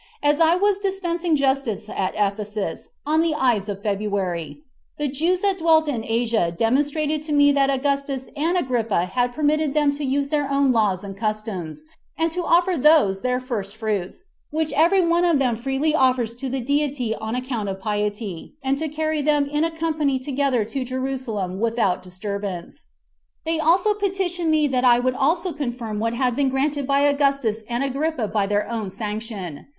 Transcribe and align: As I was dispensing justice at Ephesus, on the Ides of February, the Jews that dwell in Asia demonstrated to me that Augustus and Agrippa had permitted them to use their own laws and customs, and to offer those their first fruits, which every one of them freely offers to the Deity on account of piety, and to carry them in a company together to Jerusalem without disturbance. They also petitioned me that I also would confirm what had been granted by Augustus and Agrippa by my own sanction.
As 0.23 0.39
I 0.39 0.55
was 0.55 0.79
dispensing 0.79 1.35
justice 1.35 1.87
at 1.87 2.15
Ephesus, 2.17 2.89
on 3.05 3.21
the 3.21 3.35
Ides 3.35 3.69
of 3.69 3.83
February, 3.83 4.63
the 4.97 5.07
Jews 5.07 5.41
that 5.41 5.59
dwell 5.59 5.83
in 5.83 6.03
Asia 6.03 6.51
demonstrated 6.51 7.21
to 7.21 7.31
me 7.31 7.51
that 7.51 7.69
Augustus 7.69 8.27
and 8.35 8.57
Agrippa 8.57 9.05
had 9.05 9.31
permitted 9.31 9.75
them 9.75 9.91
to 9.91 10.03
use 10.03 10.29
their 10.29 10.49
own 10.49 10.71
laws 10.71 11.03
and 11.03 11.15
customs, 11.15 11.83
and 12.17 12.31
to 12.31 12.43
offer 12.43 12.77
those 12.77 13.21
their 13.21 13.39
first 13.39 13.75
fruits, 13.75 14.23
which 14.49 14.73
every 14.73 15.05
one 15.05 15.23
of 15.23 15.37
them 15.37 15.55
freely 15.55 15.93
offers 15.93 16.33
to 16.37 16.49
the 16.49 16.61
Deity 16.61 17.13
on 17.13 17.35
account 17.35 17.69
of 17.69 17.79
piety, 17.79 18.55
and 18.63 18.79
to 18.79 18.87
carry 18.87 19.21
them 19.21 19.45
in 19.45 19.63
a 19.63 19.69
company 19.69 20.17
together 20.17 20.65
to 20.65 20.83
Jerusalem 20.83 21.59
without 21.59 22.01
disturbance. 22.01 22.87
They 23.45 23.59
also 23.59 23.93
petitioned 23.93 24.49
me 24.49 24.67
that 24.69 24.83
I 24.83 24.97
also 25.11 25.49
would 25.49 25.59
confirm 25.59 25.99
what 25.99 26.13
had 26.15 26.35
been 26.35 26.49
granted 26.49 26.87
by 26.87 27.01
Augustus 27.01 27.63
and 27.69 27.83
Agrippa 27.83 28.27
by 28.27 28.47
my 28.47 28.67
own 28.67 28.89
sanction. 28.89 29.67